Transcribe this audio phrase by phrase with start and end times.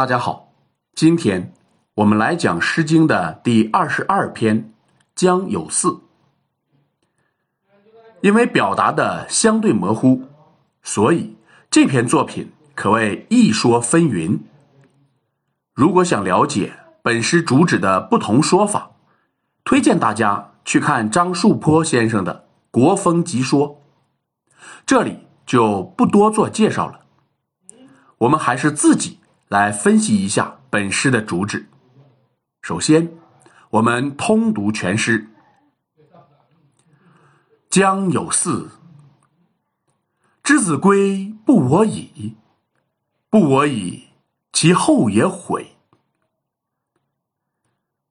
[0.00, 0.54] 大家好，
[0.94, 1.52] 今天
[1.96, 4.62] 我们来讲《诗经》的第二十二篇
[5.14, 5.88] 《将有四》。
[8.22, 10.22] 因为表达的相对模糊，
[10.82, 11.36] 所以
[11.70, 14.38] 这篇作品可谓一说纷纭。
[15.74, 16.72] 如果想了解
[17.02, 18.92] 本诗主旨的不同说法，
[19.64, 22.34] 推荐大家去看张树坡先生的
[22.70, 23.82] 《国风集说》，
[24.86, 27.00] 这里就不多做介绍了。
[28.16, 29.19] 我们还是自己
[29.50, 31.68] 来分析一下本诗的主旨。
[32.62, 33.12] 首先，
[33.70, 35.28] 我们通读全诗。
[37.68, 38.70] 将有四，
[40.44, 42.36] 之子归不我已，
[43.28, 44.04] 不我已，
[44.52, 45.76] 其后也悔。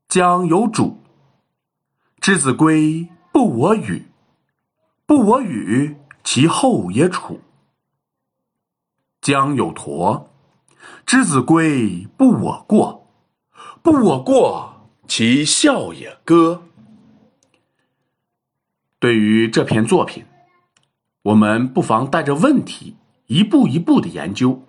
[0.09, 1.01] 将有主，
[2.19, 4.05] 之子归不我与，
[5.05, 7.39] 不我与，其后也处。
[9.21, 10.29] 将有驼，
[11.05, 13.07] 之子归不我过，
[13.81, 16.63] 不我过，其笑也歌。
[18.99, 20.25] 对于这篇作品，
[21.23, 22.95] 我们不妨带着问题
[23.27, 24.63] 一步一步的研究。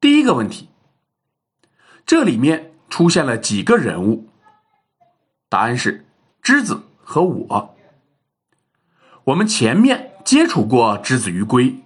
[0.00, 0.68] 第一个问题，
[2.04, 4.28] 这里面出现了几个人物？
[5.48, 6.04] 答案是
[6.42, 7.76] 之子和我。
[9.24, 11.82] 我们前面接触过之子于归，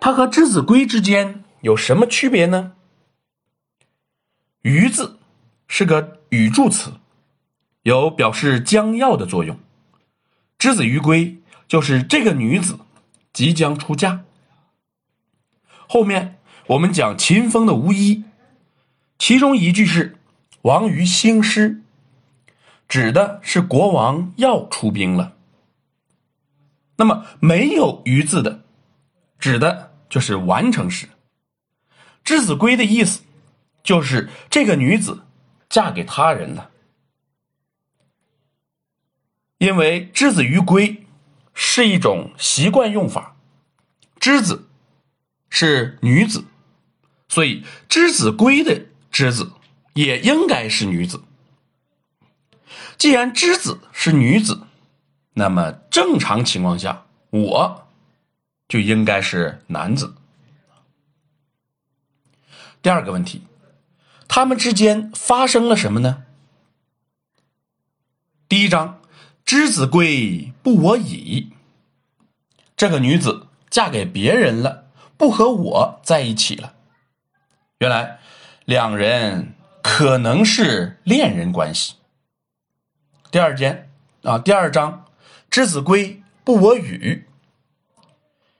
[0.00, 2.74] 他和之子归之间有什么区别呢？
[4.62, 5.18] 于字
[5.66, 6.94] 是个语助词，
[7.82, 9.58] 有表示将要的作用。
[10.58, 12.78] 之子于归，就是这个女子
[13.32, 14.24] 即将出嫁。
[15.88, 18.24] 后面我们讲秦风的无衣，
[19.18, 20.16] 其中一句是
[20.62, 21.82] “王于兴师”，
[22.88, 25.36] 指的是国王要出兵了。
[26.96, 28.64] 那么没有“于”字的，
[29.38, 31.08] 指的就是完成时。
[32.24, 33.22] 之子归的意思，
[33.82, 35.22] 就是这个女子
[35.68, 36.70] 嫁给他人了。
[39.58, 41.06] 因为之子于归
[41.54, 43.36] 是一种习惯用法，
[44.18, 44.68] 之子
[45.48, 46.44] 是女子，
[47.28, 49.52] 所以之子归的之子
[49.94, 51.22] 也应该是女子。
[52.98, 54.62] 既然之子是女子，
[55.34, 57.88] 那么正常情况下，我
[58.68, 60.14] 就应该是男子。
[62.82, 63.42] 第二个问题，
[64.28, 66.24] 他们之间发生了什么呢？
[68.48, 68.98] 第一章。
[69.44, 71.50] 之子归不我已，
[72.76, 74.86] 这个女子嫁给别人了，
[75.18, 76.74] 不和我在一起了。
[77.78, 78.20] 原来
[78.64, 81.96] 两人可能是恋人关系。
[83.32, 83.90] 第二间
[84.22, 85.06] 啊，第二章
[85.50, 87.26] 之子归不我与，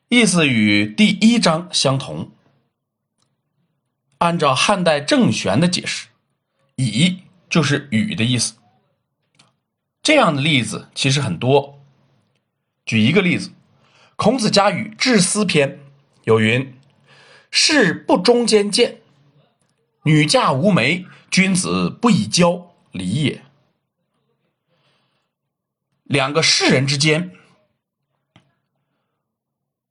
[0.08, 2.31] 意思与第一章相同。
[4.22, 6.06] 按照汉代郑玄的解释，
[6.76, 8.54] 以就是与的意思。
[10.00, 11.80] 这样的例子其实很多。
[12.86, 13.50] 举一个例子，
[14.14, 15.70] 孔子家语《致思篇》
[16.22, 16.78] 有云
[17.50, 19.00] ：“士不中间见，
[20.04, 23.42] 女嫁无媒，君子不以交礼也。”
[26.04, 27.32] 两个士人之间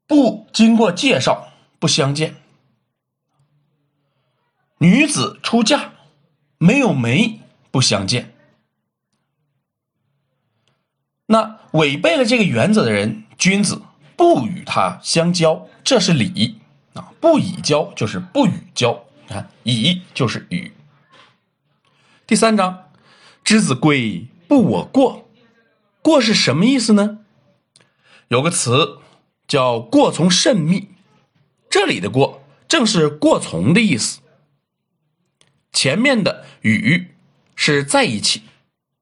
[0.08, 2.41] 不经过介绍不相见，
[4.82, 5.94] 女子出嫁
[6.58, 8.34] 没有媒不相见。
[11.28, 13.84] 那违背了这个原则的人，君子
[14.18, 16.56] 不与他相交，这是礼
[16.96, 17.14] 啊。
[17.22, 20.74] 不以交就是不与交，看以就是与。
[22.26, 22.90] 第三章，
[23.44, 25.30] 之子归不我过，
[26.02, 27.20] 过是什么意思呢？
[28.30, 28.98] 有个词
[29.48, 30.90] 叫过从甚密，
[31.70, 34.21] 这里的过正是过从的意思。
[35.82, 37.08] 前面的与
[37.56, 38.44] 是在一起，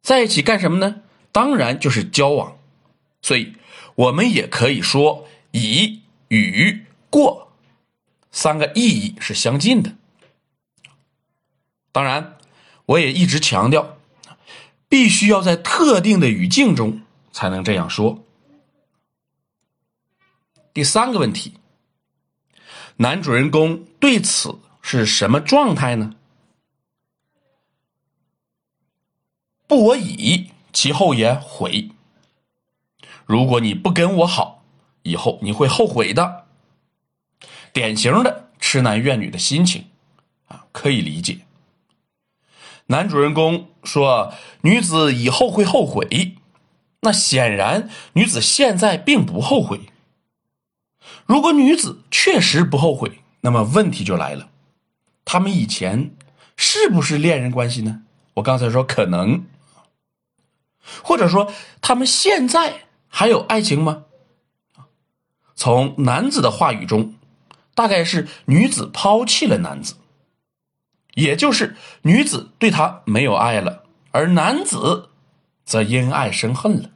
[0.02, 1.02] 在一起干什么呢？
[1.30, 2.58] 当然就是交往，
[3.22, 3.54] 所以
[3.96, 7.52] 我们也可以说以与过
[8.32, 9.94] 三个意义是相近的。
[11.92, 12.38] 当然，
[12.86, 13.98] 我也一直强调，
[14.88, 17.02] 必须要在特定的语境中
[17.34, 18.24] 才能这样说。
[20.74, 21.56] 第三个问题，
[22.96, 26.16] 男主人公对此是什么状态呢？
[29.70, 30.50] 不我已。
[30.74, 31.90] 其后也悔。
[33.26, 34.64] 如果你不跟我好，
[35.04, 36.46] 以后你会后悔的。
[37.72, 39.86] 典型的痴男怨女的心情
[40.48, 41.40] 啊，可以理解。
[42.88, 46.38] 男主人公说女子以后会后悔，
[47.02, 49.82] 那显然女子现在并不后悔。
[51.26, 54.50] 如果女子确实不后悔，那么问题就来了：
[55.26, 56.12] 他们以前
[56.56, 58.04] 是不是恋人关系呢？
[58.36, 59.46] 我刚才说可能，
[61.04, 64.06] 或者说他们现在还有爱情吗？
[65.56, 67.16] 从男子的话语中，
[67.76, 69.96] 大概是女子抛弃了男子，
[71.16, 75.10] 也就是女子对他没有爱了，而男子
[75.66, 76.90] 则因爱生恨了。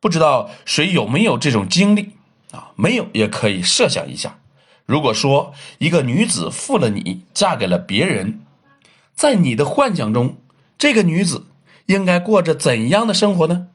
[0.00, 2.12] 不知道谁有没有这种经历
[2.52, 2.72] 啊？
[2.76, 4.38] 没有也可以设想一下，
[4.86, 8.42] 如果说一个女子负了你，嫁给了别人，
[9.14, 10.36] 在你的幻想中，
[10.76, 11.46] 这个女子
[11.86, 13.68] 应该过着怎样的生活呢？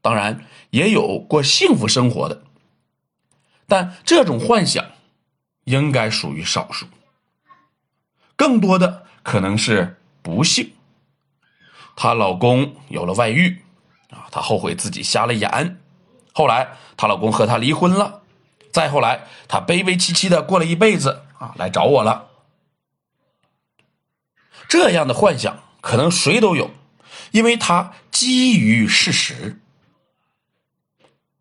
[0.00, 2.42] 当然，也有过幸福生活的，
[3.66, 4.84] 但这种幻想
[5.64, 6.86] 应该属于少数，
[8.36, 10.72] 更多的可能是不幸。
[11.96, 13.60] 她老公有了外遇。
[14.10, 15.80] 啊，她后悔自己瞎了眼，
[16.32, 18.22] 后来她老公和她离婚了，
[18.70, 22.28] 再后来她悲悲戚戚的过了一辈子啊，来找我了。
[24.68, 26.70] 这样的幻想可能谁都有，
[27.30, 29.60] 因为它基于事实。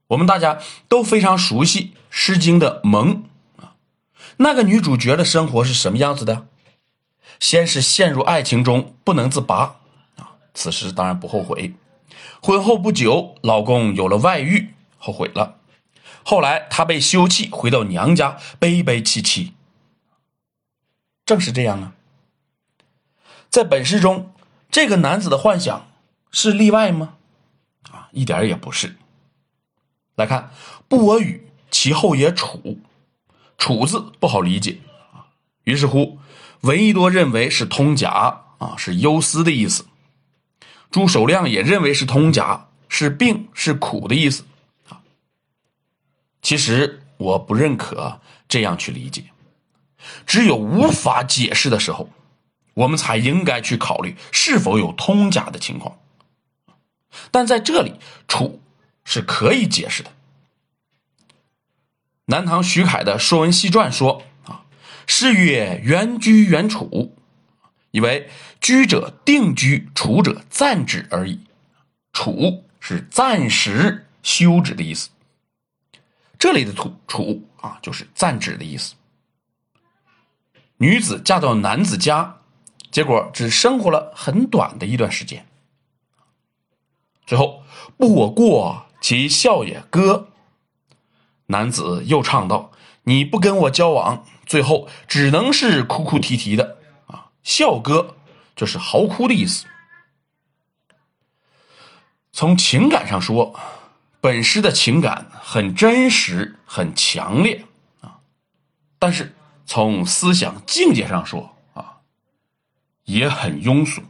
[0.07, 0.59] 我们大家
[0.89, 3.23] 都非常熟悉《诗经》的《蒙》
[3.63, 3.75] 啊，
[4.37, 6.45] 那个女主角的生活是什么样子的？
[7.39, 9.77] 先是陷入爱情中不能自拔
[10.17, 11.73] 啊，此时当然不后悔。
[12.41, 15.55] 婚后不久，老公有了外遇，后悔了。
[16.25, 19.53] 后来她被休弃，回到娘家，悲悲戚戚。
[21.25, 21.93] 正是这样啊。
[23.53, 24.33] 在本诗中，
[24.71, 25.85] 这个男子的幻想
[26.31, 27.17] 是例外吗？
[27.91, 28.95] 啊，一点也不是。
[30.15, 30.49] 来看
[30.89, 32.79] “不我与”，其后也“楚
[33.59, 34.79] ”，“楚”字不好理解
[35.13, 35.29] 啊。
[35.65, 36.17] 于是乎，
[36.61, 39.85] 闻一多认为是通假啊，是忧思的意思。
[40.89, 44.45] 朱守亮也认为是通假，是病是苦的意思，
[44.89, 45.01] 啊，
[46.41, 49.25] 其实我不认可这样去理解，
[50.25, 52.09] 只有无法解释的时候，
[52.73, 55.99] 我们才应该去考虑是否有通假的情况。
[57.31, 58.61] 但在这里，楚
[59.03, 60.11] 是可以解释的。
[62.25, 64.65] 南唐徐凯的《说文系传》说：“啊，
[65.05, 67.15] 是曰‘原居原楚’。”
[67.91, 68.29] 以为
[68.59, 71.39] 居者定居，处者暂止而已。
[72.11, 75.09] 楚是暂时休止的意思。
[76.39, 78.95] 这里的楚’‘楚啊，就是暂止的意思。
[80.77, 82.37] 女子嫁到男子家，
[82.93, 85.47] 结果只生活了很短的一段时间。
[87.25, 87.63] 最后，
[87.97, 90.27] 不我过，其笑也歌。
[91.47, 92.71] 男子又唱道
[93.03, 98.15] ：“你不跟我交往，最后只能是哭哭啼啼的啊。”笑歌
[98.55, 99.65] 就是嚎哭的意思。
[102.31, 103.59] 从情感上说，
[104.21, 107.65] 本诗的情感很真实、很强烈
[108.01, 108.19] 啊。
[108.99, 109.35] 但是
[109.65, 111.52] 从思想境界上说，
[113.05, 114.01] 也很庸俗。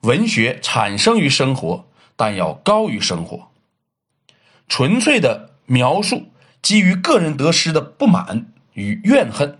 [0.00, 3.50] 文学产生于生活，但要高于生活。
[4.68, 6.30] 纯粹的描述
[6.62, 9.58] 基于个人得失的不满与怨恨。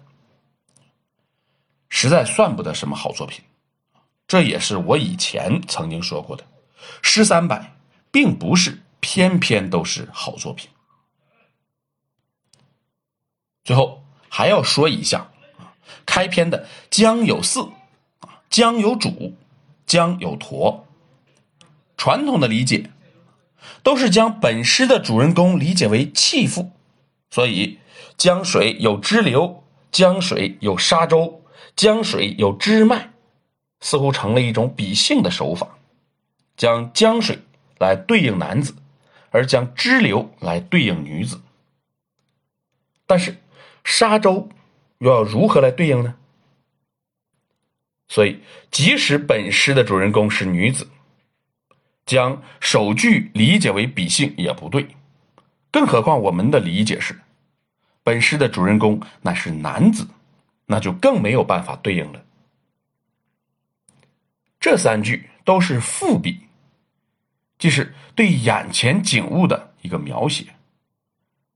[1.89, 3.43] 实在算不得什么好作品，
[4.27, 6.47] 这也是我以前曾经说过的。
[7.03, 7.77] 诗三百，
[8.11, 10.71] 并不是篇篇都是好作品。
[13.65, 15.31] 最后还要说一下，
[16.09, 17.61] 开篇的“江有四”，
[18.21, 19.35] 啊，“江有主
[19.87, 20.87] ”，“江有驼”，
[21.99, 22.91] 传统的理解
[23.83, 26.71] 都是将本诗的主人公理解为弃妇，
[27.31, 27.79] 所以
[28.17, 29.63] 江水有支流，
[29.93, 31.45] 江水有沙洲。
[31.77, 33.11] 江水有支脉，
[33.81, 35.79] 似乎成了一种比性的手法，
[36.57, 37.39] 将江水
[37.79, 38.75] 来对应男子，
[39.31, 41.41] 而将支流来对应女子。
[43.07, 43.37] 但是
[43.85, 44.49] 沙洲
[44.99, 46.15] 又要如何来对应呢？
[48.09, 48.41] 所以，
[48.71, 50.89] 即使本诗的主人公是女子，
[52.07, 54.87] 将首句理解为比性也不对。
[55.71, 57.19] 更何况我们的理解是，
[58.03, 60.07] 本诗的主人公乃是男子。
[60.71, 62.23] 那就更没有办法对应了。
[64.61, 66.41] 这三句都是赋笔，
[67.59, 70.45] 即是对眼前景物的一个描写。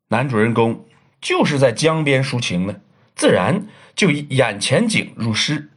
[0.09, 0.83] 男主人公
[1.21, 2.81] 就是在江边抒情呢，
[3.15, 5.71] 自然就以眼前景入诗，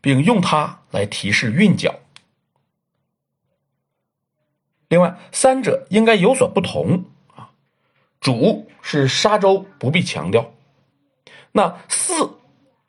[0.00, 1.94] 并用它来提示韵脚。
[4.88, 7.50] 另外，三者应该有所不同啊。
[8.20, 10.52] 主是沙洲，不必强调。
[11.52, 12.36] 那四。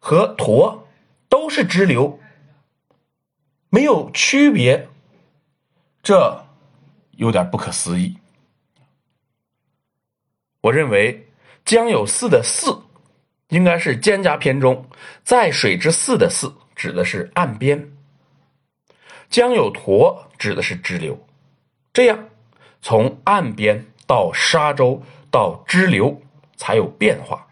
[0.03, 0.87] 和驼
[1.29, 2.19] 都是支流，
[3.69, 4.89] 没有区别，
[6.01, 6.43] 这
[7.11, 8.17] 有点不可思议。
[10.61, 11.29] 我认为
[11.63, 12.81] “江有四”的“四”，
[13.51, 14.85] 应该是《蒹葭篇》中
[15.23, 17.91] “在水之涘”的“涘”指的是岸边
[19.29, 21.27] ，“江有沱”指的是支流。
[21.91, 22.29] 这样，
[22.81, 26.21] 从岸边到沙洲到支流
[26.55, 27.45] 才有变化，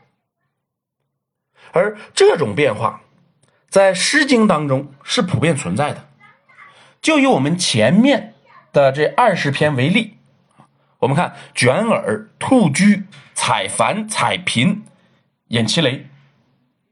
[1.73, 3.01] 而这种变化
[3.67, 6.07] 在《诗经》当中是普遍存在的。
[7.01, 8.35] 就以我们前面
[8.71, 10.17] 的这二十篇为例，
[10.99, 13.03] 我们看“卷耳”“兔居
[13.35, 14.85] ”“采繁”“采萍
[15.49, 16.07] ”“演齐雷”，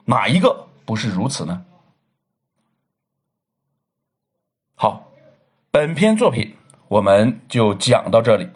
[0.06, 1.66] 哪一个不是如此呢？
[4.76, 5.12] 好，
[5.72, 6.56] 本篇作品。
[6.90, 8.50] 我们就讲到这里。